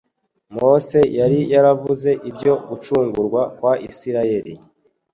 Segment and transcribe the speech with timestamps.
[0.55, 4.53] Mose yari yaravuze ibyo gucungurwa kwa Isirayeli.